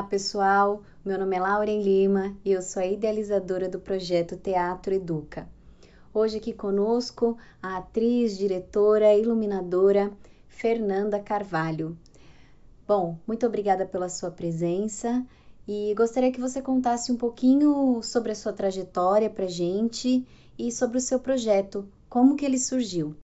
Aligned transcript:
Olá, 0.00 0.08
pessoal. 0.08 0.82
Meu 1.04 1.18
nome 1.18 1.36
é 1.36 1.40
Lauren 1.40 1.82
Lima 1.82 2.34
e 2.42 2.52
eu 2.52 2.62
sou 2.62 2.82
a 2.82 2.86
idealizadora 2.86 3.68
do 3.68 3.78
projeto 3.78 4.34
Teatro 4.34 4.94
Educa. 4.94 5.46
Hoje 6.14 6.38
aqui 6.38 6.54
conosco 6.54 7.36
a 7.62 7.76
atriz, 7.76 8.38
diretora, 8.38 9.14
iluminadora 9.14 10.10
Fernanda 10.48 11.20
Carvalho. 11.20 11.98
Bom, 12.88 13.18
muito 13.26 13.46
obrigada 13.46 13.84
pela 13.84 14.08
sua 14.08 14.30
presença 14.30 15.22
e 15.68 15.92
gostaria 15.94 16.32
que 16.32 16.40
você 16.40 16.62
contasse 16.62 17.12
um 17.12 17.16
pouquinho 17.18 18.02
sobre 18.02 18.32
a 18.32 18.34
sua 18.34 18.54
trajetória 18.54 19.28
para 19.28 19.48
gente 19.48 20.26
e 20.58 20.72
sobre 20.72 20.96
o 20.96 21.02
seu 21.02 21.20
projeto, 21.20 21.86
como 22.08 22.36
que 22.36 22.46
ele 22.46 22.58
surgiu. 22.58 23.14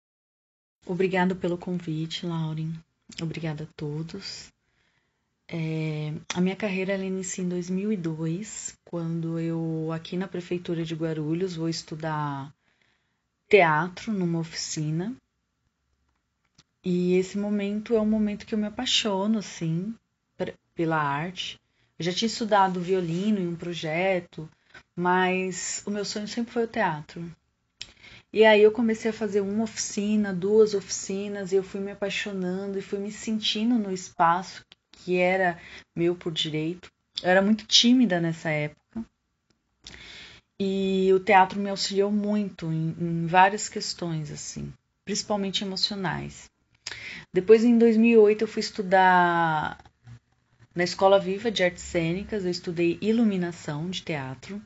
Obrigada 0.86 1.34
pelo 1.34 1.56
convite, 1.56 2.26
Lauren. 2.26 2.74
Obrigada 3.22 3.64
a 3.64 3.68
todos. 3.74 4.54
É, 5.48 6.12
a 6.34 6.40
minha 6.40 6.56
carreira 6.56 6.92
ela 6.92 7.04
inicia 7.04 7.44
em 7.44 7.48
2002, 7.48 8.76
quando 8.84 9.38
eu, 9.38 9.92
aqui 9.92 10.16
na 10.16 10.26
Prefeitura 10.26 10.84
de 10.84 10.94
Guarulhos, 10.94 11.54
vou 11.54 11.68
estudar 11.68 12.52
teatro 13.48 14.12
numa 14.12 14.40
oficina. 14.40 15.14
E 16.84 17.14
esse 17.14 17.38
momento 17.38 17.94
é 17.94 18.00
um 18.00 18.06
momento 18.06 18.44
que 18.44 18.54
eu 18.54 18.58
me 18.58 18.66
apaixono, 18.66 19.38
assim, 19.38 19.94
pela 20.74 21.00
arte. 21.00 21.60
Eu 21.96 22.04
já 22.04 22.12
tinha 22.12 22.26
estudado 22.26 22.80
violino 22.80 23.38
em 23.38 23.46
um 23.46 23.56
projeto, 23.56 24.50
mas 24.96 25.82
o 25.86 25.90
meu 25.92 26.04
sonho 26.04 26.26
sempre 26.26 26.52
foi 26.52 26.64
o 26.64 26.68
teatro. 26.68 27.24
E 28.32 28.44
aí 28.44 28.62
eu 28.62 28.72
comecei 28.72 29.10
a 29.10 29.14
fazer 29.14 29.40
uma 29.40 29.64
oficina, 29.64 30.32
duas 30.32 30.74
oficinas, 30.74 31.52
e 31.52 31.56
eu 31.56 31.62
fui 31.62 31.80
me 31.80 31.92
apaixonando 31.92 32.78
e 32.78 32.82
fui 32.82 32.98
me 32.98 33.12
sentindo 33.12 33.76
no 33.78 33.92
espaço 33.92 34.64
que 34.96 35.18
era 35.18 35.58
meu 35.94 36.14
por 36.14 36.32
direito. 36.32 36.90
Eu 37.22 37.30
era 37.30 37.42
muito 37.42 37.66
tímida 37.66 38.20
nessa 38.20 38.50
época. 38.50 39.04
E 40.58 41.10
o 41.12 41.20
teatro 41.20 41.60
me 41.60 41.68
auxiliou 41.68 42.10
muito 42.10 42.72
em, 42.72 42.96
em 42.98 43.26
várias 43.26 43.68
questões, 43.68 44.30
assim, 44.30 44.72
principalmente 45.04 45.62
emocionais. 45.62 46.50
Depois, 47.32 47.64
em 47.64 47.76
2008, 47.76 48.42
eu 48.42 48.48
fui 48.48 48.60
estudar 48.60 49.78
na 50.74 50.84
Escola 50.84 51.18
Viva 51.18 51.50
de 51.50 51.62
Artes 51.62 51.82
Cênicas, 51.82 52.44
eu 52.44 52.50
estudei 52.50 52.98
iluminação 53.00 53.88
de 53.88 54.02
teatro. 54.02 54.60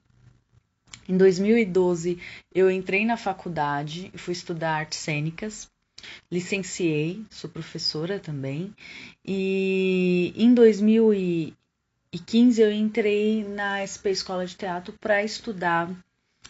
Em 1.08 1.16
2012, 1.16 2.20
eu 2.54 2.70
entrei 2.70 3.04
na 3.04 3.16
faculdade 3.16 4.10
e 4.14 4.18
fui 4.18 4.32
estudar 4.32 4.76
artes 4.76 4.98
cênicas. 4.98 5.68
Licenciei, 6.30 7.24
sou 7.30 7.50
professora 7.50 8.18
também. 8.18 8.74
E 9.24 10.32
em 10.36 10.54
2015 10.54 12.62
eu 12.62 12.72
entrei 12.72 13.44
na 13.44 13.84
SP 13.86 14.10
Escola 14.10 14.46
de 14.46 14.56
Teatro 14.56 14.94
para 15.00 15.24
estudar 15.24 15.90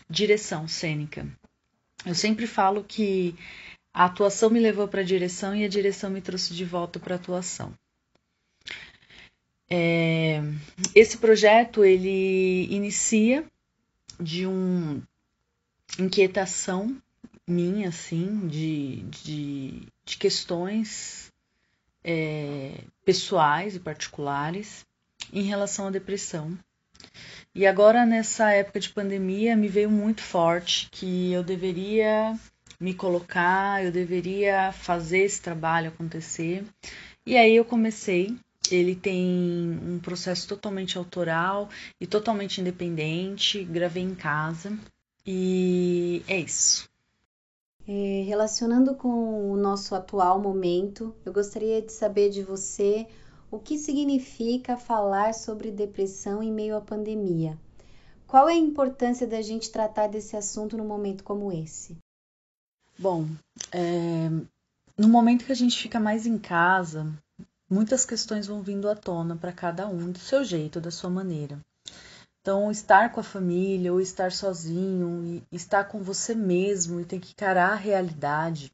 direção 0.09 0.69
cênica. 0.69 1.27
Eu 2.05 2.15
sempre 2.15 2.47
falo 2.47 2.85
que 2.85 3.35
a 3.93 4.07
atuação 4.07 4.51
me 4.51 4.61
levou 4.61 4.89
para 4.89 5.01
a 5.01 5.05
direção 5.05 5.55
e 5.55 5.65
a 5.65 5.69
direção 5.69 6.11
me 6.11 6.21
trouxe 6.21 6.55
de 6.55 6.65
volta 6.65 6.99
para 6.99 7.15
a 7.15 7.19
atuação. 7.19 7.75
É, 9.69 10.41
esse 10.95 11.19
projeto 11.19 11.85
ele 11.85 12.67
inicia 12.71 13.45
de 14.19 14.47
uma 14.47 15.03
inquietação 15.99 17.01
minha, 17.51 17.89
assim, 17.89 18.47
de, 18.49 19.03
de, 19.11 19.83
de 20.05 20.17
questões 20.17 21.33
é, 22.05 22.85
pessoais 23.05 23.77
e 23.77 23.81
particulares 23.81 24.87
em 25.33 25.43
relação 25.43 25.89
à 25.89 25.91
depressão. 25.91 26.57
E 27.55 27.67
agora, 27.67 28.07
nessa 28.07 28.53
época 28.53 28.81
de 28.81 28.91
pandemia, 28.91 29.57
me 29.57 29.69
veio 29.69 29.91
muito 29.91 30.23
forte 30.23 30.89
que 30.91 31.33
eu 31.33 31.43
deveria 31.43 32.39
me 32.79 32.95
colocar, 32.95 33.85
eu 33.85 33.93
deveria 33.93 34.73
fazer 34.73 35.21
esse 35.21 35.43
trabalho 35.43 35.89
acontecer. 35.89 36.65
E 37.27 37.37
aí 37.37 37.55
eu 37.57 37.65
comecei 37.65 38.37
ele 38.71 38.95
tem 38.95 39.79
um 39.83 39.99
processo 39.99 40.47
totalmente 40.47 40.99
autoral 40.99 41.69
e 42.01 42.07
totalmente 42.07 42.61
independente. 42.61 43.65
Gravei 43.65 44.03
em 44.03 44.15
casa 44.15 44.77
e 45.27 46.23
é 46.29 46.39
isso. 46.39 46.90
É, 47.93 48.23
relacionando 48.23 48.95
com 48.95 49.51
o 49.51 49.57
nosso 49.57 49.97
atual 49.97 50.41
momento, 50.41 51.13
eu 51.27 51.33
gostaria 51.33 51.83
de 51.83 51.91
saber 51.91 52.31
de 52.31 52.41
você 52.41 53.05
o 53.51 53.59
que 53.59 53.77
significa 53.77 54.77
falar 54.77 55.35
sobre 55.35 55.73
depressão 55.73 56.41
em 56.41 56.53
meio 56.53 56.77
à 56.77 56.81
pandemia. 56.81 57.59
Qual 58.29 58.49
é 58.49 58.53
a 58.53 58.57
importância 58.57 59.27
da 59.27 59.43
gente 59.43 59.73
tratar 59.73 60.07
desse 60.07 60.37
assunto 60.37 60.77
num 60.77 60.87
momento 60.87 61.25
como 61.25 61.51
esse? 61.51 61.97
Bom, 62.97 63.27
é, 63.73 64.29
no 64.97 65.09
momento 65.09 65.45
que 65.45 65.51
a 65.51 65.57
gente 65.57 65.77
fica 65.77 65.99
mais 65.99 66.27
em 66.27 66.39
casa, 66.39 67.13
muitas 67.69 68.07
questões 68.07 68.47
vão 68.47 68.63
vindo 68.63 68.89
à 68.89 68.95
tona 68.95 69.35
para 69.35 69.53
cada 69.53 69.89
um 69.89 70.13
do 70.13 70.19
seu 70.21 70.45
jeito, 70.45 70.81
da 70.81 70.93
sua 70.93 71.11
maneira. 71.11 71.59
Então, 72.41 72.71
estar 72.71 73.13
com 73.13 73.21
a 73.21 73.25
família 73.25 73.93
ou 73.93 74.01
estar 74.01 74.33
sozinho 74.33 75.45
e 75.51 75.57
estar 75.57 75.85
com 75.85 76.03
você 76.03 76.35
mesmo 76.35 77.01
e 77.01 77.05
ter 77.05 77.21
que 77.21 77.33
encarar 77.33 77.73
a 77.73 77.77
realidade 77.77 78.73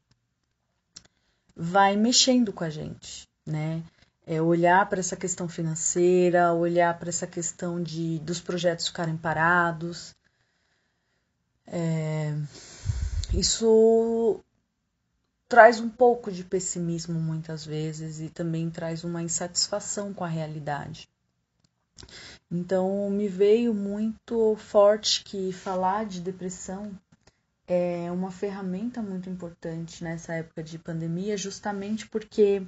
vai 1.57 1.95
mexendo 1.95 2.53
com 2.53 2.63
a 2.63 2.69
gente, 2.69 3.27
né? 3.45 3.83
É 4.25 4.41
olhar 4.41 4.87
para 4.87 4.99
essa 4.99 5.15
questão 5.15 5.49
financeira, 5.49 6.53
olhar 6.53 6.97
para 6.99 7.09
essa 7.09 7.25
questão 7.25 7.81
de 7.81 8.19
dos 8.19 8.39
projetos 8.39 8.87
ficarem 8.87 9.17
parados. 9.17 10.15
É, 11.65 12.33
isso 13.33 14.39
traz 15.47 15.79
um 15.79 15.89
pouco 15.89 16.31
de 16.31 16.43
pessimismo 16.43 17.19
muitas 17.19 17.65
vezes 17.65 18.19
e 18.19 18.29
também 18.29 18.69
traz 18.69 19.03
uma 19.03 19.23
insatisfação 19.23 20.13
com 20.13 20.23
a 20.23 20.27
realidade. 20.27 21.09
Então, 22.49 23.09
me 23.09 23.27
veio 23.27 23.73
muito 23.73 24.55
forte 24.55 25.23
que 25.23 25.51
falar 25.51 26.05
de 26.05 26.21
depressão 26.21 26.91
é 27.67 28.09
uma 28.11 28.31
ferramenta 28.31 29.01
muito 29.01 29.29
importante 29.29 30.03
nessa 30.03 30.33
época 30.33 30.63
de 30.63 30.79
pandemia, 30.79 31.35
justamente 31.35 32.07
porque 32.07 32.65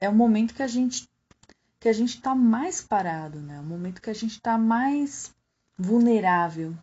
é 0.00 0.08
o 0.08 0.14
momento 0.14 0.54
que 0.54 0.62
a 0.62 0.68
gente 0.68 1.08
que 1.80 1.88
a 1.88 1.92
gente 1.94 2.16
está 2.16 2.34
mais 2.34 2.82
parado, 2.82 3.40
né? 3.40 3.58
O 3.58 3.64
momento 3.64 4.02
que 4.02 4.10
a 4.10 4.14
gente 4.14 4.32
está 4.32 4.58
mais 4.58 5.34
vulnerável. 5.78 6.76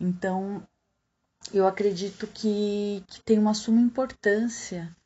Então, 0.00 0.66
eu 1.52 1.66
acredito 1.66 2.26
que, 2.26 3.04
que 3.06 3.20
tem 3.22 3.38
uma 3.38 3.52
suma 3.52 3.80
importância 3.80 4.96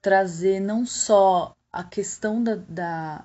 trazer 0.00 0.60
não 0.60 0.86
só 0.86 1.56
a 1.72 1.82
questão 1.82 2.42
da, 2.42 2.54
da, 2.54 3.24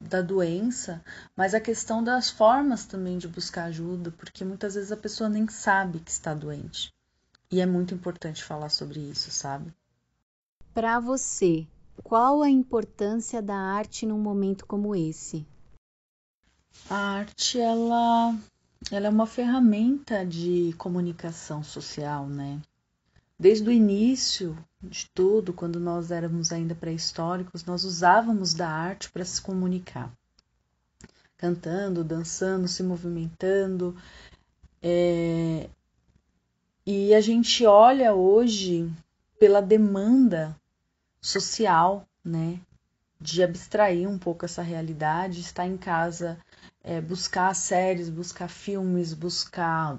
da 0.00 0.22
doença, 0.22 1.02
mas 1.36 1.54
a 1.54 1.60
questão 1.60 2.02
das 2.02 2.30
formas 2.30 2.84
também 2.84 3.18
de 3.18 3.26
buscar 3.26 3.64
ajuda, 3.64 4.10
porque 4.12 4.44
muitas 4.44 4.74
vezes 4.74 4.92
a 4.92 4.96
pessoa 4.96 5.28
nem 5.28 5.48
sabe 5.48 6.00
que 6.00 6.10
está 6.10 6.34
doente. 6.34 6.92
E 7.50 7.60
é 7.60 7.66
muito 7.66 7.94
importante 7.94 8.44
falar 8.44 8.68
sobre 8.68 9.00
isso, 9.00 9.30
sabe? 9.30 9.72
Para 10.72 11.00
você, 11.00 11.66
qual 12.02 12.42
a 12.42 12.48
importância 12.48 13.42
da 13.42 13.56
arte 13.56 14.06
num 14.06 14.18
momento 14.18 14.66
como 14.66 14.94
esse? 14.94 15.46
A 16.88 16.96
arte, 16.96 17.58
ela 17.58 18.38
ela 18.92 19.08
é 19.08 19.10
uma 19.10 19.26
ferramenta 19.26 20.24
de 20.24 20.72
comunicação 20.78 21.64
social, 21.64 22.28
né? 22.28 22.60
Desde 23.38 23.68
o 23.68 23.72
início 23.72 24.58
de 24.82 25.08
tudo, 25.14 25.52
quando 25.52 25.78
nós 25.78 26.10
éramos 26.10 26.52
ainda 26.52 26.74
pré-históricos, 26.74 27.64
nós 27.64 27.84
usávamos 27.84 28.52
da 28.52 28.68
arte 28.68 29.10
para 29.10 29.24
se 29.24 29.40
comunicar, 29.40 30.12
cantando, 31.36 32.02
dançando, 32.02 32.66
se 32.66 32.82
movimentando. 32.82 33.96
É... 34.82 35.68
E 36.84 37.14
a 37.14 37.20
gente 37.20 37.64
olha 37.64 38.12
hoje 38.14 38.90
pela 39.38 39.60
demanda 39.60 40.56
social, 41.20 42.08
né? 42.24 42.60
De 43.20 43.42
abstrair 43.42 44.08
um 44.08 44.18
pouco 44.18 44.44
essa 44.44 44.62
realidade, 44.62 45.40
estar 45.40 45.66
em 45.66 45.76
casa 45.76 46.38
é, 46.82 47.00
buscar 47.00 47.54
séries, 47.54 48.08
buscar 48.08 48.48
filmes, 48.48 49.12
buscar 49.12 49.98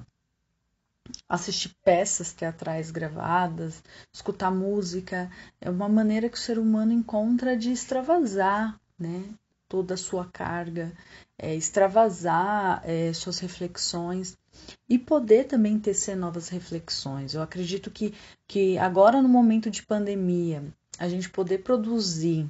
assistir 1.28 1.76
peças 1.84 2.34
teatrais 2.34 2.92
gravadas, 2.92 3.84
escutar 4.12 4.52
música, 4.52 5.30
é 5.60 5.70
uma 5.70 5.90
maneira 5.90 6.30
que 6.30 6.38
o 6.38 6.42
ser 6.42 6.58
humano 6.58 6.92
encontra 6.92 7.56
de 7.56 7.72
extravasar, 7.72 8.80
né? 8.98 9.24
Toda 9.68 9.94
a 9.94 9.98
sua 9.98 10.26
carga, 10.26 10.92
é, 11.38 11.56
extravasar 11.56 12.82
é, 12.84 13.14
suas 13.14 13.40
reflexões 13.40 14.38
e 14.90 14.98
poder 14.98 15.46
também 15.46 15.80
tecer 15.80 16.16
novas 16.16 16.50
reflexões. 16.50 17.34
Eu 17.34 17.42
acredito 17.42 17.92
que, 17.92 18.14
que 18.48 18.78
agora, 18.78 19.22
no 19.22 19.30
momento 19.30 19.70
de 19.70 19.84
pandemia, 19.84 20.64
a 20.98 21.08
gente 21.08 21.30
poder 21.30 21.60
produzir 21.60 22.50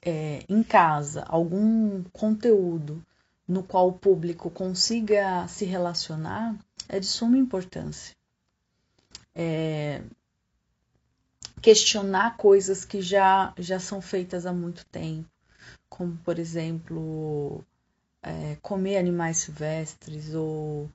é, 0.00 0.44
em 0.48 0.62
casa 0.62 1.24
algum 1.28 2.02
conteúdo 2.12 3.02
no 3.46 3.62
qual 3.62 3.88
o 3.88 3.98
público 3.98 4.50
consiga 4.50 5.46
se 5.48 5.64
relacionar 5.64 6.56
é 6.88 7.00
de 7.00 7.06
suma 7.06 7.38
importância. 7.38 8.14
É, 9.34 10.02
questionar 11.60 12.36
coisas 12.36 12.84
que 12.84 13.00
já, 13.00 13.52
já 13.58 13.80
são 13.80 14.00
feitas 14.00 14.46
há 14.46 14.52
muito 14.52 14.84
tempo, 14.86 15.28
como, 15.88 16.16
por 16.18 16.38
exemplo, 16.38 17.64
é, 18.22 18.56
comer 18.62 18.98
animais 18.98 19.38
silvestres 19.38 20.34
ou, 20.34 20.90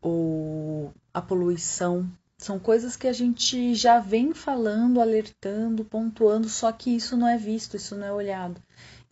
ou 0.00 0.92
a 1.12 1.20
poluição. 1.20 2.10
São 2.38 2.58
coisas 2.58 2.96
que 2.96 3.06
a 3.06 3.12
gente 3.12 3.74
já 3.74 4.00
vem 4.00 4.34
falando, 4.34 5.00
alertando, 5.00 5.84
pontuando, 5.84 6.48
só 6.48 6.72
que 6.72 6.90
isso 6.90 7.16
não 7.16 7.28
é 7.28 7.36
visto, 7.36 7.76
isso 7.76 7.94
não 7.94 8.06
é 8.06 8.12
olhado 8.12 8.60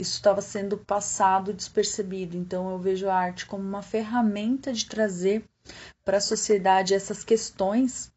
isso 0.01 0.15
estava 0.15 0.41
sendo 0.41 0.79
passado 0.79 1.53
despercebido. 1.53 2.37
Então 2.37 2.71
eu 2.71 2.79
vejo 2.79 3.09
a 3.09 3.15
arte 3.15 3.47
como 3.47 3.63
uma 3.63 3.83
ferramenta 3.83 4.73
de 4.73 4.87
trazer 4.87 5.45
para 6.05 6.19
a 6.19 6.21
sociedade 6.21 6.95
essas 6.95 7.25
questões 7.25 8.11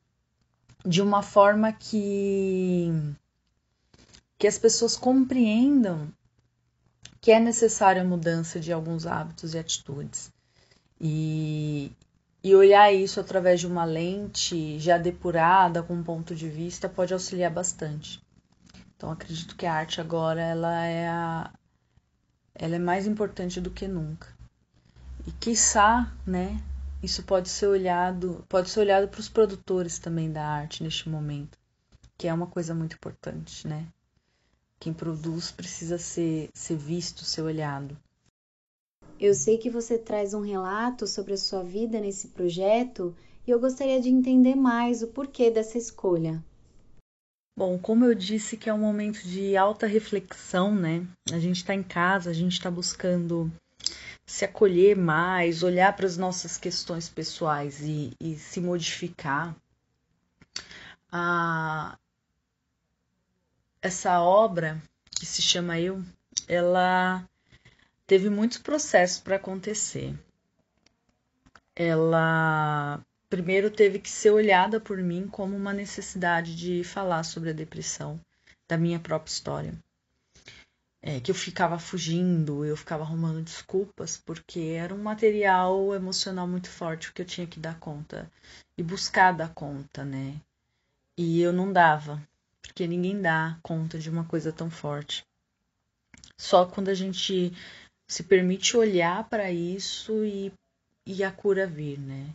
de 0.86 1.02
uma 1.02 1.22
forma 1.22 1.72
que 1.72 2.92
que 4.38 4.48
as 4.48 4.58
pessoas 4.58 4.98
compreendam 4.98 6.12
que 7.22 7.32
é 7.32 7.40
necessária 7.40 8.02
a 8.02 8.06
mudança 8.06 8.60
de 8.60 8.74
alguns 8.74 9.08
hábitos 9.08 9.54
e 9.54 9.58
atitudes. 9.58 10.30
E, 11.00 11.90
e 12.44 12.54
olhar 12.54 12.92
isso 12.92 13.22
através 13.22 13.62
de 13.62 13.68
uma 13.68 13.86
lente 13.86 14.78
já 14.78 14.98
depurada, 14.98 15.82
com 15.82 15.94
um 15.94 16.04
ponto 16.04 16.36
de 16.36 16.50
vista, 16.50 16.90
pode 16.90 17.14
auxiliar 17.14 17.50
bastante. 17.50 18.22
Então 18.98 19.10
acredito 19.10 19.56
que 19.56 19.66
a 19.66 19.74
arte 19.74 20.02
agora 20.02 20.42
ela 20.42 20.86
é 20.86 21.08
a, 21.08 21.50
ela 22.54 22.76
é 22.76 22.80
mais 22.80 23.08
importante 23.08 23.62
do 23.62 23.72
que 23.72 23.88
nunca. 23.88 24.28
E 25.26 25.32
quiçá, 25.32 26.12
né, 26.28 26.62
isso 27.04 27.22
pode 27.24 27.50
ser 27.50 27.68
olhado, 27.68 28.46
pode 28.48 28.70
ser 28.70 28.80
olhado 28.80 29.10
para 29.10 29.20
os 29.20 29.28
produtores 29.28 30.00
também 30.00 30.32
da 30.32 30.48
arte 30.48 30.82
neste 30.82 31.10
momento, 31.10 31.60
que 32.18 32.30
é 32.30 32.34
uma 32.34 32.48
coisa 32.48 32.74
muito 32.74 32.96
importante, 32.96 33.68
né? 33.68 33.86
Quem 34.80 34.94
produz 34.94 35.52
precisa 35.52 35.98
ser, 35.98 36.50
ser 36.54 36.78
visto, 36.78 37.26
ser 37.26 37.42
olhado. 37.42 37.98
Eu 39.20 39.34
sei 39.34 39.58
que 39.58 39.70
você 39.70 39.98
traz 39.98 40.34
um 40.34 40.42
relato 40.42 41.06
sobre 41.06 41.34
a 41.34 41.38
sua 41.38 41.62
vida 41.62 42.00
nesse 42.00 42.30
projeto 42.30 43.14
e 43.46 43.52
eu 43.52 43.60
gostaria 43.60 44.00
de 44.00 44.10
entender 44.10 44.56
mais 44.56 45.04
o 45.04 45.08
porquê 45.08 45.52
dessa 45.52 45.78
escolha. 45.78 46.42
Bom, 47.56 47.78
como 47.78 48.06
eu 48.06 48.16
disse 48.16 48.58
que 48.58 48.70
é 48.70 48.74
um 48.74 48.80
momento 48.80 49.22
de 49.24 49.56
alta 49.56 49.86
reflexão, 49.86 50.74
né? 50.74 51.06
A 51.32 51.38
gente 51.38 51.58
está 51.58 51.76
em 51.76 51.84
casa, 51.84 52.30
a 52.30 52.34
gente 52.34 52.54
está 52.54 52.72
buscando 52.72 53.52
se 54.26 54.46
acolher 54.46 54.96
mais, 54.96 55.64
olhar 55.64 55.96
para 55.96 56.06
as 56.06 56.18
nossas 56.18 56.58
questões 56.58 57.10
pessoais 57.10 57.82
e, 57.82 58.14
e 58.20 58.36
se 58.36 58.62
modificar. 58.62 59.56
Essa 63.82 64.22
obra, 64.22 64.82
que 65.12 65.26
se 65.26 65.42
chama 65.42 65.80
Eu, 65.80 66.04
ela 66.48 67.28
teve 68.08 68.30
muitos 68.30 68.58
processos 68.58 69.20
para 69.20 69.36
acontecer. 69.36 70.18
Ela 71.76 73.04
primeiro 73.30 73.72
teve 73.72 73.98
que 73.98 74.10
ser 74.10 74.30
olhada 74.30 74.80
por 74.80 75.00
mim 75.00 75.28
como 75.28 75.56
uma 75.56 75.74
necessidade 75.74 76.56
de 76.56 76.84
falar 76.84 77.24
sobre 77.24 77.50
a 77.50 77.54
depressão 77.54 78.20
da 78.68 78.78
minha 78.78 79.00
própria 79.00 79.32
história. 79.32 79.74
É, 81.06 81.20
que 81.20 81.30
eu 81.30 81.36
ficava 81.36 81.78
fugindo, 81.78 82.64
eu 82.64 82.78
ficava 82.78 83.04
arrumando 83.04 83.44
desculpas, 83.44 84.16
porque 84.16 84.60
era 84.78 84.96
um 84.96 85.04
material 85.04 85.94
emocional 85.94 86.48
muito 86.48 86.70
forte 86.70 87.12
que 87.12 87.22
eu 87.22 87.26
tinha 87.26 87.46
que 87.46 87.60
dar 87.60 87.78
conta 87.78 88.32
e 88.78 88.82
buscar 88.82 89.34
dar 89.34 89.54
conta, 89.54 90.06
né? 90.06 90.40
E 91.18 91.42
eu 91.42 91.52
não 91.52 91.74
dava, 91.74 92.26
porque 92.62 92.88
ninguém 92.88 93.22
dá 93.22 93.60
conta 93.62 94.00
de 94.00 94.10
uma 94.10 94.24
coisa 94.24 94.54
tão 94.54 94.72
forte. 94.72 95.26
Só 96.38 96.66
quando 96.66 96.88
a 96.88 96.94
gente 96.94 97.52
se 98.08 98.24
permite 98.24 98.78
olhar 98.78 99.28
para 99.28 99.52
isso 99.52 100.24
e, 100.24 100.54
e 101.06 101.22
a 101.22 101.32
cura 101.32 101.68
vir, 101.68 102.00
né? 102.00 102.34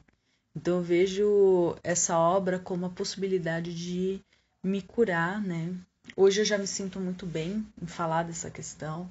Então 0.55 0.77
eu 0.77 0.83
vejo 0.83 1.75
essa 1.83 2.19
obra 2.19 2.59
como 2.59 2.85
a 2.85 2.91
possibilidade 2.91 3.75
de 3.75 4.21
me 4.63 4.83
curar, 4.83 5.41
né? 5.41 5.75
Hoje 6.21 6.41
eu 6.41 6.45
já 6.45 6.59
me 6.59 6.67
sinto 6.67 6.99
muito 6.99 7.25
bem 7.25 7.65
em 7.81 7.87
falar 7.87 8.25
dessa 8.25 8.51
questão. 8.51 9.09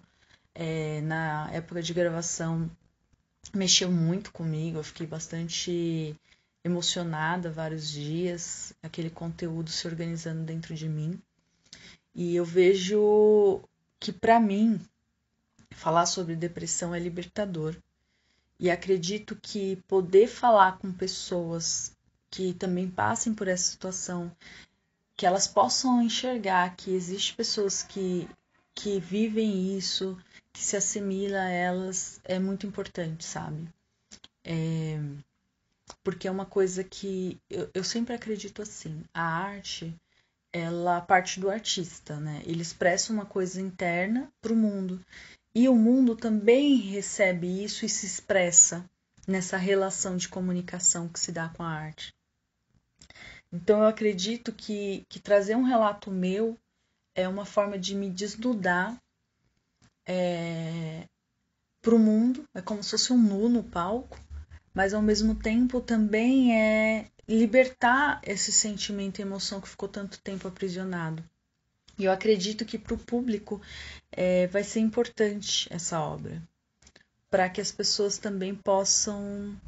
É, 0.53 0.99
na 1.03 1.49
época 1.53 1.81
de 1.81 1.93
gravação 1.93 2.69
mexeu 3.55 3.89
muito 3.89 4.29
comigo, 4.33 4.77
eu 4.77 4.83
fiquei 4.83 5.07
bastante 5.07 6.13
emocionada 6.65 7.49
vários 7.49 7.89
dias, 7.89 8.73
aquele 8.83 9.09
conteúdo 9.09 9.69
se 9.69 9.87
organizando 9.87 10.43
dentro 10.43 10.75
de 10.75 10.89
mim. 10.89 11.17
E 12.13 12.35
eu 12.35 12.43
vejo 12.43 13.61
que 14.01 14.11
para 14.11 14.37
mim 14.37 14.77
falar 15.71 16.07
sobre 16.07 16.35
depressão 16.35 16.93
é 16.93 16.99
libertador. 16.99 17.73
E 18.59 18.69
acredito 18.69 19.33
que 19.41 19.77
poder 19.87 20.27
falar 20.27 20.77
com 20.77 20.91
pessoas 20.91 21.95
que 22.29 22.53
também 22.53 22.89
passem 22.89 23.33
por 23.33 23.47
essa 23.47 23.71
situação, 23.71 24.29
que 25.17 25.25
elas 25.25 25.47
possam 25.47 26.01
enxergar 26.01 26.75
que 26.75 26.91
existem 26.91 27.35
pessoas 27.35 27.81
que, 27.81 28.29
que 28.75 28.99
vivem 28.99 29.75
isso, 29.75 30.15
que 30.53 30.63
se 30.63 30.77
assimila 30.77 31.39
a 31.39 31.49
elas, 31.49 32.21
é 32.23 32.37
muito 32.37 32.67
importante, 32.67 33.25
sabe? 33.25 33.67
É, 34.43 34.99
porque 36.03 36.27
é 36.27 36.31
uma 36.31 36.45
coisa 36.45 36.83
que 36.83 37.41
eu, 37.49 37.69
eu 37.73 37.83
sempre 37.83 38.13
acredito 38.13 38.61
assim, 38.61 39.03
a 39.13 39.23
arte 39.23 39.93
ela 40.53 41.01
parte 41.01 41.39
do 41.39 41.49
artista, 41.49 42.19
né? 42.19 42.41
Ele 42.45 42.61
expressa 42.61 43.11
uma 43.11 43.25
coisa 43.25 43.61
interna 43.61 44.31
para 44.41 44.53
o 44.53 44.55
mundo. 44.55 45.03
E 45.53 45.67
o 45.67 45.75
mundo 45.75 46.15
também 46.15 46.77
recebe 46.77 47.63
isso 47.63 47.85
e 47.85 47.89
se 47.89 48.05
expressa 48.05 48.85
nessa 49.27 49.57
relação 49.57 50.15
de 50.15 50.29
comunicação 50.29 51.09
que 51.09 51.19
se 51.19 51.31
dá 51.31 51.49
com 51.49 51.63
a 51.63 51.69
arte. 51.69 52.13
Então 53.51 53.79
eu 53.79 53.87
acredito 53.87 54.51
que, 54.51 55.03
que 55.09 55.19
trazer 55.19 55.55
um 55.55 55.63
relato 55.63 56.11
meu 56.11 56.57
é 57.15 57.27
uma 57.27 57.45
forma 57.45 57.77
de 57.77 57.95
me 57.95 58.09
desnudar 58.09 58.97
é, 60.05 61.05
para 61.81 61.95
o 61.95 61.99
mundo, 61.99 62.43
é 62.53 62.61
como 62.61 62.83
se 62.83 62.91
fosse 62.91 63.13
um 63.13 63.17
nu 63.17 63.49
no 63.49 63.63
palco, 63.63 64.19
mas 64.73 64.93
ao 64.93 65.01
mesmo 65.01 65.35
tempo 65.35 65.81
também 65.81 66.55
é 66.55 67.07
libertar 67.27 68.21
esse 68.23 68.51
sentimento 68.51 69.19
e 69.19 69.21
emoção 69.21 69.59
que 69.59 69.67
ficou 69.67 69.89
tanto 69.89 70.19
tempo 70.19 70.47
aprisionado. 70.47 71.23
E 71.97 72.05
eu 72.05 72.11
acredito 72.11 72.63
que 72.63 72.77
para 72.77 72.93
o 72.93 72.97
público 72.97 73.59
é, 74.11 74.47
vai 74.47 74.63
ser 74.63 74.79
importante 74.79 75.67
essa 75.71 75.99
obra, 75.99 76.41
para 77.29 77.49
que 77.49 77.59
as 77.59 77.71
pessoas 77.71 78.17
também 78.17 78.53
possam 78.53 79.59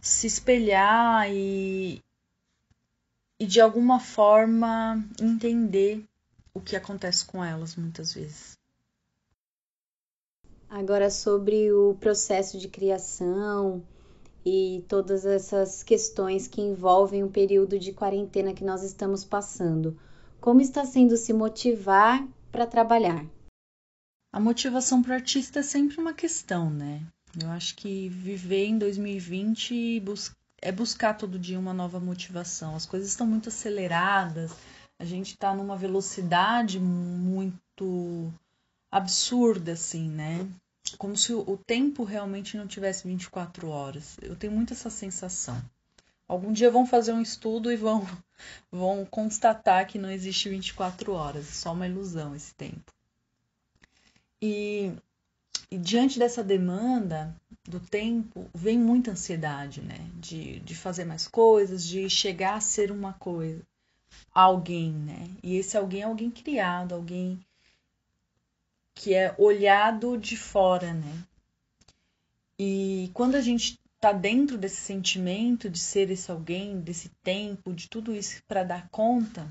se 0.00 0.26
espelhar 0.26 1.30
e, 1.30 2.02
e 3.38 3.46
de 3.46 3.60
alguma 3.60 4.00
forma 4.00 5.04
entender 5.20 6.04
o 6.54 6.60
que 6.60 6.74
acontece 6.74 7.24
com 7.24 7.44
elas 7.44 7.76
muitas 7.76 8.14
vezes. 8.14 8.56
Agora 10.68 11.10
sobre 11.10 11.72
o 11.72 11.94
processo 11.94 12.58
de 12.58 12.68
criação 12.68 13.82
e 14.44 14.84
todas 14.88 15.24
essas 15.24 15.82
questões 15.82 16.46
que 16.46 16.60
envolvem 16.60 17.22
o 17.22 17.30
período 17.30 17.78
de 17.78 17.92
quarentena 17.92 18.54
que 18.54 18.64
nós 18.64 18.82
estamos 18.82 19.24
passando. 19.24 19.98
Como 20.40 20.60
está 20.60 20.84
sendo 20.84 21.16
se 21.16 21.32
motivar 21.32 22.26
para 22.50 22.66
trabalhar? 22.66 23.24
A 24.32 24.40
motivação 24.40 25.02
para 25.02 25.12
o 25.12 25.14
artista 25.14 25.60
é 25.60 25.62
sempre 25.62 25.98
uma 25.98 26.12
questão, 26.12 26.70
né? 26.70 27.06
Eu 27.42 27.50
acho 27.50 27.76
que 27.76 28.08
viver 28.08 28.66
em 28.66 28.78
2020 28.78 30.00
é 30.66 30.72
buscar 30.72 31.14
todo 31.14 31.38
dia 31.38 31.56
uma 31.58 31.72
nova 31.72 32.00
motivação. 32.00 32.74
As 32.74 32.84
coisas 32.84 33.08
estão 33.08 33.24
muito 33.24 33.50
aceleradas, 33.50 34.50
a 34.98 35.04
gente 35.04 35.28
está 35.28 35.54
numa 35.54 35.76
velocidade 35.76 36.80
muito 36.80 38.34
absurda, 38.90 39.72
assim, 39.72 40.10
né? 40.10 40.44
Como 40.98 41.16
se 41.16 41.32
o 41.32 41.56
tempo 41.56 42.02
realmente 42.02 42.56
não 42.56 42.66
tivesse 42.66 43.06
24 43.06 43.68
horas. 43.68 44.16
Eu 44.20 44.34
tenho 44.34 44.52
muito 44.52 44.72
essa 44.72 44.90
sensação. 44.90 45.62
Algum 46.26 46.52
dia 46.52 46.68
vão 46.68 46.84
fazer 46.84 47.12
um 47.12 47.22
estudo 47.22 47.70
e 47.70 47.76
vão, 47.76 48.04
vão 48.68 49.04
constatar 49.04 49.86
que 49.86 50.00
não 50.00 50.10
existe 50.10 50.48
24 50.48 51.12
horas, 51.12 51.48
é 51.48 51.52
só 51.52 51.72
uma 51.72 51.86
ilusão 51.86 52.34
esse 52.34 52.52
tempo. 52.56 52.92
E, 54.42 54.92
e 55.70 55.78
diante 55.78 56.18
dessa 56.18 56.44
demanda 56.44 57.34
do 57.64 57.80
tempo, 57.80 58.48
vem 58.54 58.78
muita 58.78 59.10
ansiedade, 59.10 59.80
né? 59.80 59.98
De, 60.14 60.60
de 60.60 60.74
fazer 60.74 61.04
mais 61.04 61.26
coisas, 61.26 61.84
de 61.84 62.08
chegar 62.08 62.54
a 62.54 62.60
ser 62.60 62.92
uma 62.92 63.12
coisa, 63.14 63.62
alguém, 64.32 64.92
né? 64.92 65.28
E 65.42 65.56
esse 65.56 65.76
alguém 65.76 66.02
é 66.02 66.04
alguém 66.04 66.30
criado, 66.30 66.94
alguém 66.94 67.40
que 68.94 69.12
é 69.12 69.34
olhado 69.38 70.16
de 70.16 70.36
fora, 70.36 70.94
né? 70.94 71.24
E 72.58 73.10
quando 73.12 73.34
a 73.34 73.40
gente 73.40 73.78
tá 74.00 74.12
dentro 74.12 74.56
desse 74.56 74.76
sentimento 74.76 75.68
de 75.68 75.78
ser 75.78 76.10
esse 76.10 76.30
alguém, 76.30 76.80
desse 76.80 77.08
tempo, 77.22 77.72
de 77.72 77.88
tudo 77.88 78.14
isso 78.14 78.42
para 78.46 78.62
dar 78.62 78.88
conta, 78.88 79.46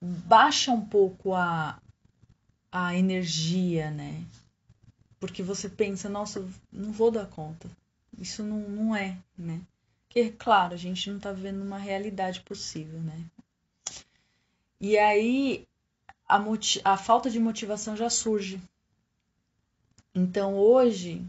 baixa 0.00 0.72
um 0.72 0.84
pouco 0.84 1.34
a, 1.34 1.80
a 2.72 2.96
energia, 2.96 3.90
né? 3.90 4.24
Porque 5.20 5.42
você 5.42 5.68
pensa, 5.68 6.08
nossa, 6.08 6.44
não 6.72 6.90
vou 6.90 7.10
dar 7.10 7.26
conta. 7.26 7.70
Isso 8.18 8.42
não, 8.42 8.58
não 8.60 8.96
é, 8.96 9.16
né? 9.36 9.60
Porque, 10.08 10.30
claro, 10.30 10.74
a 10.74 10.76
gente 10.76 11.10
não 11.10 11.20
tá 11.20 11.32
vivendo 11.32 11.62
uma 11.62 11.78
realidade 11.78 12.40
possível, 12.40 12.98
né? 13.00 13.24
E 14.80 14.98
aí 14.98 15.66
a, 16.26 16.42
a 16.84 16.96
falta 16.96 17.30
de 17.30 17.38
motivação 17.38 17.96
já 17.96 18.08
surge. 18.08 18.60
Então, 20.14 20.54
hoje, 20.56 21.24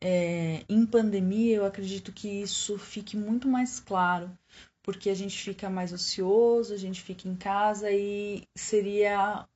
é, 0.00 0.64
em 0.68 0.86
pandemia, 0.86 1.56
eu 1.56 1.66
acredito 1.66 2.12
que 2.12 2.28
isso 2.28 2.78
fique 2.78 3.16
muito 3.16 3.48
mais 3.48 3.80
claro, 3.80 4.30
porque 4.82 5.10
a 5.10 5.14
gente 5.14 5.38
fica 5.38 5.70
mais 5.70 5.92
ocioso, 5.92 6.74
a 6.74 6.76
gente 6.76 7.00
fica 7.00 7.28
em 7.28 7.36
casa 7.36 7.90
e 7.90 8.46
seria 8.54 9.46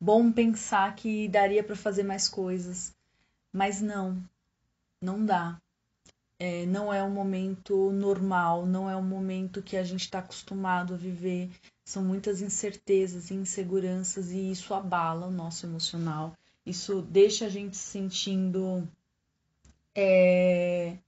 bom 0.00 0.30
pensar 0.30 0.94
que 0.94 1.28
daria 1.28 1.62
para 1.62 1.76
fazer 1.76 2.02
mais 2.02 2.28
coisas, 2.28 2.94
mas 3.52 3.80
não, 3.80 4.22
não 5.00 5.24
dá. 5.24 5.60
É, 6.38 6.66
não 6.66 6.92
é 6.92 7.02
um 7.02 7.10
momento 7.10 7.90
normal, 7.92 8.66
não 8.66 8.90
é 8.90 8.96
um 8.96 9.02
momento 9.02 9.62
que 9.62 9.76
a 9.76 9.82
gente 9.82 10.02
está 10.02 10.18
acostumado 10.18 10.92
a 10.92 10.96
viver. 10.96 11.50
São 11.84 12.04
muitas 12.04 12.42
incertezas 12.42 13.30
e 13.30 13.34
inseguranças 13.34 14.30
e 14.30 14.50
isso 14.50 14.74
abala 14.74 15.26
o 15.26 15.32
nosso 15.32 15.64
emocional. 15.64 16.34
Isso 16.64 17.00
deixa 17.00 17.46
a 17.46 17.48
gente 17.48 17.76
sentindo 17.76 18.86
é, 19.94 20.98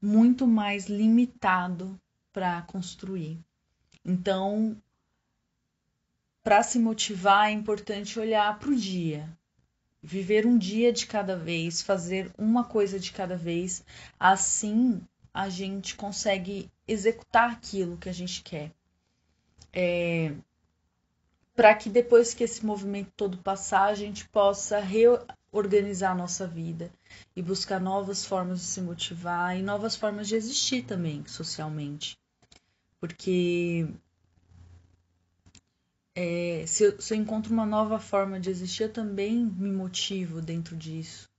muito 0.00 0.46
mais 0.46 0.86
limitado 0.86 1.98
para 2.32 2.62
construir. 2.62 3.40
Então, 4.04 4.76
para 6.48 6.62
se 6.62 6.78
motivar, 6.78 7.50
é 7.50 7.52
importante 7.52 8.18
olhar 8.18 8.58
para 8.58 8.70
o 8.70 8.74
dia, 8.74 9.28
viver 10.02 10.46
um 10.46 10.56
dia 10.56 10.90
de 10.90 11.06
cada 11.06 11.36
vez, 11.36 11.82
fazer 11.82 12.32
uma 12.38 12.64
coisa 12.64 12.98
de 12.98 13.12
cada 13.12 13.36
vez. 13.36 13.84
Assim, 14.18 14.98
a 15.34 15.50
gente 15.50 15.94
consegue 15.94 16.70
executar 16.86 17.50
aquilo 17.50 17.98
que 17.98 18.08
a 18.08 18.14
gente 18.14 18.42
quer. 18.42 18.72
É, 19.74 20.32
para 21.54 21.74
que 21.74 21.90
depois 21.90 22.32
que 22.32 22.44
esse 22.44 22.64
movimento 22.64 23.12
todo 23.14 23.36
passar, 23.36 23.84
a 23.84 23.94
gente 23.94 24.26
possa 24.30 24.80
reorganizar 24.80 26.12
a 26.12 26.18
nossa 26.18 26.46
vida 26.46 26.90
e 27.36 27.42
buscar 27.42 27.78
novas 27.78 28.24
formas 28.24 28.60
de 28.60 28.64
se 28.64 28.80
motivar 28.80 29.54
e 29.54 29.60
novas 29.60 29.94
formas 29.96 30.26
de 30.26 30.36
existir 30.36 30.82
também 30.86 31.26
socialmente. 31.26 32.18
Porque 32.98 33.86
é, 36.20 36.66
se, 36.66 36.82
eu, 36.82 37.00
se 37.00 37.14
eu 37.14 37.18
encontro 37.18 37.52
uma 37.52 37.64
nova 37.64 38.00
forma 38.00 38.40
de 38.40 38.50
existir, 38.50 38.82
eu 38.82 38.92
também 38.92 39.44
me 39.44 39.70
motivo 39.70 40.42
dentro 40.42 40.76
disso. 40.76 41.30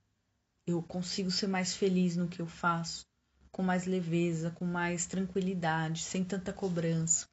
Eu 0.65 0.81
consigo 0.81 1.29
ser 1.29 1.48
mais 1.48 1.75
feliz 1.75 2.15
no 2.15 2.29
que 2.29 2.41
eu 2.41 2.48
faço, 2.48 3.05
com 3.51 3.62
mais 3.62 3.86
leveza, 3.86 4.51
com 4.51 4.63
mais 4.63 5.05
tranquilidade, 5.05 6.01
sem 6.01 6.24
tanta 6.24 6.53
cobrança. 6.53 7.27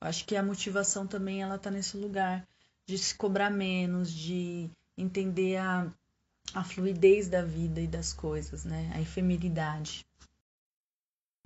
Eu 0.00 0.06
acho 0.06 0.24
que 0.24 0.36
a 0.36 0.44
motivação 0.44 1.04
também 1.04 1.42
ela 1.42 1.58
tá 1.58 1.72
nesse 1.72 1.96
lugar 1.96 2.46
de 2.86 2.96
se 2.96 3.16
cobrar 3.16 3.50
menos, 3.50 4.12
de 4.12 4.70
entender 4.96 5.56
a, 5.56 5.92
a 6.54 6.62
fluidez 6.62 7.26
da 7.26 7.42
vida 7.42 7.80
e 7.80 7.88
das 7.88 8.12
coisas, 8.12 8.64
né? 8.64 8.92
A 8.94 9.00
efemeridade. 9.00 10.06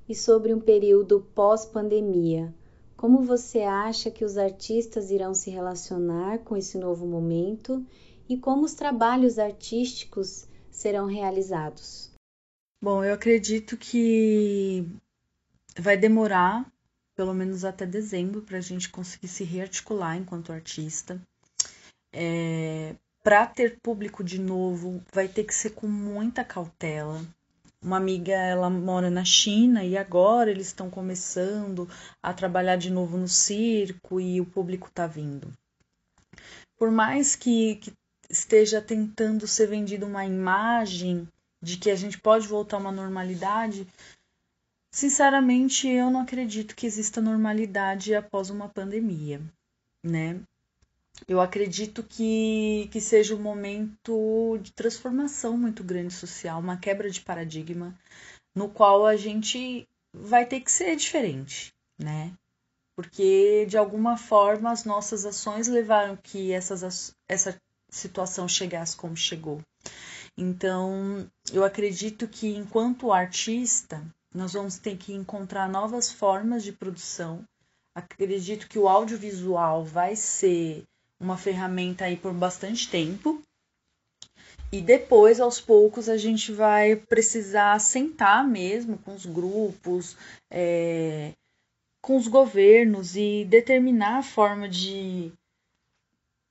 E 0.06 0.14
sobre 0.14 0.52
um 0.52 0.60
período 0.60 1.22
pós-pandemia, 1.34 2.54
como 2.96 3.22
você 3.22 3.60
acha 3.60 4.10
que 4.10 4.24
os 4.24 4.38
artistas 4.38 5.10
irão 5.10 5.34
se 5.34 5.50
relacionar 5.50 6.38
com 6.38 6.56
esse 6.56 6.78
novo 6.78 7.06
momento 7.06 7.84
e 8.28 8.36
como 8.36 8.64
os 8.64 8.74
trabalhos 8.74 9.38
artísticos 9.38 10.46
serão 10.70 11.06
realizados? 11.06 12.10
Bom, 12.82 13.04
eu 13.04 13.14
acredito 13.14 13.76
que 13.76 14.86
vai 15.78 15.96
demorar 15.96 16.70
pelo 17.14 17.32
menos 17.32 17.64
até 17.64 17.86
dezembro 17.86 18.42
para 18.42 18.58
a 18.58 18.60
gente 18.60 18.90
conseguir 18.90 19.28
se 19.28 19.42
rearticular 19.42 20.16
enquanto 20.16 20.52
artista. 20.52 21.20
É, 22.12 22.94
para 23.22 23.46
ter 23.46 23.80
público 23.80 24.22
de 24.22 24.38
novo, 24.38 25.02
vai 25.12 25.26
ter 25.26 25.44
que 25.44 25.54
ser 25.54 25.70
com 25.70 25.88
muita 25.88 26.44
cautela, 26.44 27.24
uma 27.82 27.96
amiga, 27.96 28.32
ela 28.32 28.68
mora 28.68 29.10
na 29.10 29.24
China 29.24 29.84
e 29.84 29.96
agora 29.96 30.50
eles 30.50 30.68
estão 30.68 30.90
começando 30.90 31.88
a 32.22 32.32
trabalhar 32.32 32.76
de 32.76 32.90
novo 32.90 33.16
no 33.16 33.28
circo 33.28 34.20
e 34.20 34.40
o 34.40 34.46
público 34.46 34.88
está 34.88 35.06
vindo. 35.06 35.52
Por 36.76 36.90
mais 36.90 37.36
que, 37.36 37.76
que 37.76 37.92
esteja 38.28 38.82
tentando 38.82 39.46
ser 39.46 39.66
vendida 39.66 40.04
uma 40.04 40.24
imagem 40.24 41.28
de 41.62 41.76
que 41.76 41.90
a 41.90 41.96
gente 41.96 42.20
pode 42.20 42.46
voltar 42.46 42.76
a 42.76 42.80
uma 42.80 42.92
normalidade, 42.92 43.86
sinceramente 44.90 45.88
eu 45.88 46.10
não 46.10 46.20
acredito 46.20 46.76
que 46.76 46.86
exista 46.86 47.20
normalidade 47.20 48.14
após 48.14 48.50
uma 48.50 48.68
pandemia, 48.68 49.40
né? 50.04 50.40
Eu 51.26 51.40
acredito 51.40 52.02
que, 52.02 52.88
que 52.92 53.00
seja 53.00 53.34
um 53.34 53.40
momento 53.40 54.58
de 54.60 54.72
transformação 54.72 55.56
muito 55.56 55.82
grande 55.82 56.12
social, 56.12 56.60
uma 56.60 56.76
quebra 56.76 57.10
de 57.10 57.20
paradigma, 57.20 57.94
no 58.54 58.68
qual 58.68 59.06
a 59.06 59.16
gente 59.16 59.86
vai 60.12 60.46
ter 60.46 60.60
que 60.60 60.70
ser 60.70 60.96
diferente, 60.96 61.72
né? 61.98 62.32
Porque 62.94 63.66
de 63.66 63.76
alguma 63.76 64.16
forma 64.16 64.70
as 64.70 64.84
nossas 64.84 65.26
ações 65.26 65.68
levaram 65.68 66.16
que 66.16 66.52
essas, 66.52 67.12
essa 67.28 67.60
situação 67.90 68.48
chegasse 68.48 68.96
como 68.96 69.16
chegou. 69.16 69.60
Então, 70.36 71.28
eu 71.52 71.64
acredito 71.64 72.28
que 72.28 72.48
enquanto 72.48 73.12
artista, 73.12 74.02
nós 74.34 74.52
vamos 74.52 74.78
ter 74.78 74.96
que 74.96 75.12
encontrar 75.12 75.68
novas 75.68 76.10
formas 76.10 76.62
de 76.62 76.72
produção. 76.72 77.42
Acredito 77.94 78.68
que 78.68 78.78
o 78.78 78.88
audiovisual 78.88 79.84
vai 79.84 80.14
ser 80.14 80.84
uma 81.20 81.36
ferramenta 81.36 82.04
aí 82.04 82.16
por 82.16 82.32
bastante 82.32 82.88
tempo. 82.88 83.42
E 84.72 84.80
depois, 84.80 85.40
aos 85.40 85.60
poucos, 85.60 86.08
a 86.08 86.16
gente 86.16 86.52
vai 86.52 86.96
precisar 86.96 87.78
sentar 87.78 88.46
mesmo 88.46 88.98
com 88.98 89.14
os 89.14 89.24
grupos, 89.24 90.16
é, 90.50 91.32
com 92.02 92.16
os 92.16 92.26
governos 92.26 93.16
e 93.16 93.44
determinar 93.44 94.18
a 94.18 94.22
forma 94.22 94.68
de, 94.68 95.32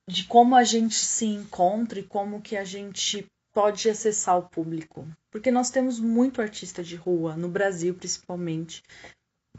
de 0.08 0.24
como 0.24 0.56
a 0.56 0.64
gente 0.64 0.94
se 0.94 1.26
encontra 1.26 1.98
e 2.00 2.04
como 2.04 2.42
que 2.42 2.56
a 2.56 2.64
gente 2.64 3.26
pode 3.52 3.88
acessar 3.88 4.38
o 4.38 4.48
público. 4.48 5.06
Porque 5.30 5.50
nós 5.50 5.70
temos 5.70 6.00
muito 6.00 6.40
artista 6.40 6.82
de 6.82 6.96
rua, 6.96 7.36
no 7.36 7.48
Brasil 7.48 7.94
principalmente. 7.94 8.82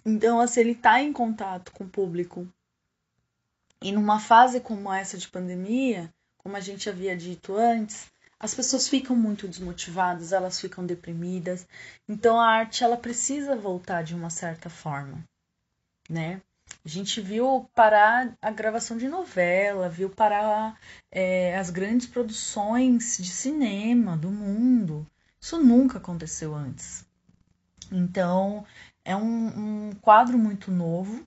Então, 0.06 0.40
assim, 0.40 0.62
ele 0.62 0.72
está 0.72 1.02
em 1.02 1.14
contato 1.14 1.72
com 1.72 1.84
o 1.84 1.90
público 1.90 2.48
e 3.82 3.92
numa 3.92 4.20
fase 4.20 4.60
como 4.60 4.92
essa 4.92 5.18
de 5.18 5.28
pandemia, 5.28 6.12
como 6.38 6.56
a 6.56 6.60
gente 6.60 6.90
havia 6.90 7.16
dito 7.16 7.56
antes, 7.56 8.08
as 8.40 8.54
pessoas 8.54 8.88
ficam 8.88 9.16
muito 9.16 9.48
desmotivadas, 9.48 10.32
elas 10.32 10.60
ficam 10.60 10.86
deprimidas. 10.86 11.68
Então 12.08 12.40
a 12.40 12.48
arte 12.48 12.84
ela 12.84 12.98
precisa 12.98 13.56
voltar 13.56 14.04
de 14.04 14.16
uma 14.16 14.30
certa 14.30 14.70
forma, 14.70 15.24
né? 16.10 16.42
A 16.84 16.88
gente 16.88 17.22
viu 17.22 17.70
parar 17.74 18.36
a 18.42 18.52
gravação 18.52 18.98
de 18.98 19.08
novela, 19.08 19.90
viu 19.90 20.10
parar 20.10 20.80
é, 21.12 21.58
as 21.58 21.70
grandes 21.70 22.08
produções 22.08 23.18
de 23.18 23.30
cinema 23.30 24.18
do 24.18 24.30
mundo. 24.30 25.06
Isso 25.40 25.58
nunca 25.62 25.98
aconteceu 25.98 26.54
antes. 26.54 27.06
Então 27.92 28.66
é 29.04 29.16
um, 29.16 29.88
um 29.88 29.92
quadro 30.02 30.38
muito 30.38 30.72
novo. 30.72 31.26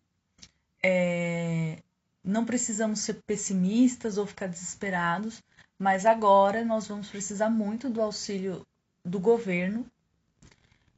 É, 0.82 1.78
não 2.22 2.44
precisamos 2.44 3.00
ser 3.00 3.14
pessimistas 3.26 4.18
ou 4.18 4.26
ficar 4.26 4.46
desesperados, 4.46 5.42
mas 5.78 6.04
agora 6.04 6.64
nós 6.64 6.86
vamos 6.86 7.08
precisar 7.08 7.48
muito 7.48 7.88
do 7.88 8.02
auxílio 8.02 8.66
do 9.04 9.18
governo, 9.18 9.86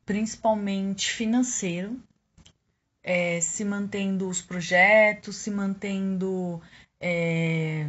principalmente 0.05 1.11
financeiro, 1.11 2.02
é, 3.02 3.41
se 3.41 3.64
mantendo 3.64 4.29
os 4.29 4.43
projetos, 4.43 5.37
se 5.37 5.50
mantendo 5.50 6.61
é, 7.00 7.87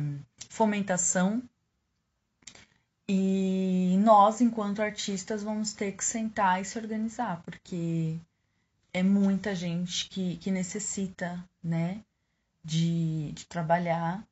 fomentação. 0.49 1.41
E 3.07 3.97
nós, 3.99 4.39
enquanto 4.39 4.81
artistas, 4.81 5.43
vamos 5.43 5.73
ter 5.73 5.91
que 5.91 6.05
sentar 6.05 6.61
e 6.61 6.65
se 6.65 6.77
organizar, 6.77 7.41
porque 7.43 8.17
é 8.93 9.03
muita 9.03 9.53
gente 9.53 10.07
que, 10.09 10.37
que 10.37 10.51
necessita, 10.51 11.43
né? 11.61 12.01
De, 12.63 13.31
de 13.33 13.45
trabalhar 13.45 14.25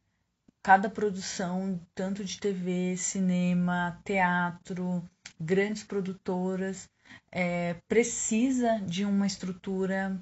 cada 0.63 0.89
produção, 0.89 1.79
tanto 1.95 2.23
de 2.23 2.39
TV, 2.39 2.95
cinema, 2.97 3.99
teatro, 4.03 5.03
grandes 5.39 5.83
produtoras, 5.83 6.87
é, 7.31 7.75
precisa 7.87 8.79
de 8.79 9.03
uma 9.03 9.25
estrutura 9.25 10.19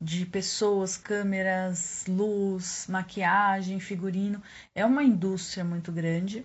de 0.00 0.26
pessoas, 0.26 0.96
câmeras, 0.96 2.04
luz, 2.06 2.86
maquiagem, 2.88 3.80
figurino. 3.80 4.42
É 4.74 4.84
uma 4.84 5.02
indústria 5.02 5.64
muito 5.64 5.90
grande 5.92 6.44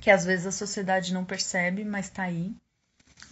que 0.00 0.10
às 0.10 0.24
vezes 0.24 0.46
a 0.46 0.52
sociedade 0.52 1.12
não 1.12 1.24
percebe, 1.24 1.84
mas 1.84 2.06
está 2.06 2.24
aí. 2.24 2.54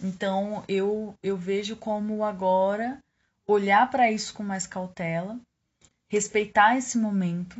Então 0.01 0.63
eu, 0.67 1.17
eu 1.21 1.37
vejo 1.37 1.75
como 1.75 2.23
agora 2.23 3.01
olhar 3.45 3.89
para 3.89 4.11
isso 4.11 4.33
com 4.33 4.43
mais 4.43 4.67
cautela, 4.67 5.39
respeitar 6.13 6.77
esse 6.77 6.95
momento 6.95 7.59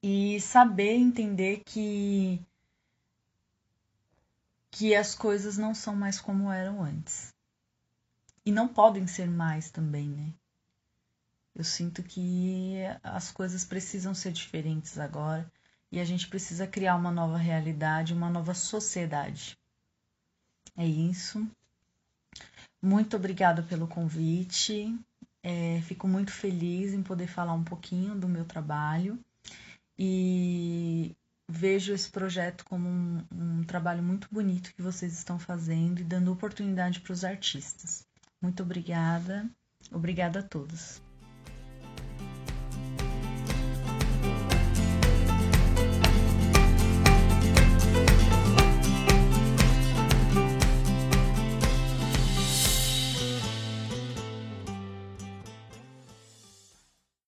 e 0.00 0.40
saber 0.40 0.92
entender 0.92 1.64
que 1.66 2.40
que 4.70 4.94
as 4.94 5.12
coisas 5.12 5.58
não 5.58 5.74
são 5.74 5.96
mais 5.96 6.20
como 6.20 6.52
eram 6.52 6.80
antes. 6.80 7.34
E 8.46 8.52
não 8.52 8.68
podem 8.68 9.08
ser 9.08 9.28
mais 9.28 9.72
também, 9.72 10.08
né? 10.08 10.32
Eu 11.52 11.64
sinto 11.64 12.00
que 12.00 12.76
as 13.02 13.32
coisas 13.32 13.64
precisam 13.64 14.14
ser 14.14 14.30
diferentes 14.30 14.96
agora 14.96 15.52
e 15.90 15.98
a 15.98 16.04
gente 16.04 16.28
precisa 16.28 16.64
criar 16.64 16.94
uma 16.94 17.10
nova 17.10 17.36
realidade, 17.36 18.14
uma 18.14 18.30
nova 18.30 18.54
sociedade. 18.54 19.58
É 20.76 20.86
isso. 20.86 21.44
Muito 22.80 23.16
obrigada 23.16 23.64
pelo 23.64 23.88
convite. 23.88 24.96
É, 25.42 25.80
fico 25.82 26.06
muito 26.06 26.32
feliz 26.32 26.92
em 26.92 27.02
poder 27.02 27.26
falar 27.26 27.54
um 27.54 27.64
pouquinho 27.64 28.14
do 28.14 28.28
meu 28.28 28.44
trabalho 28.44 29.18
e 29.98 31.16
vejo 31.48 31.92
esse 31.92 32.10
projeto 32.10 32.64
como 32.64 32.88
um, 32.88 33.24
um 33.32 33.64
trabalho 33.64 34.02
muito 34.02 34.28
bonito 34.30 34.74
que 34.74 34.82
vocês 34.82 35.12
estão 35.12 35.38
fazendo 35.38 36.00
e 36.00 36.04
dando 36.04 36.32
oportunidade 36.32 37.00
para 37.00 37.12
os 37.12 37.24
artistas. 37.24 38.06
Muito 38.40 38.62
obrigada. 38.62 39.50
Obrigada 39.92 40.40
a 40.40 40.42
todos. 40.42 41.02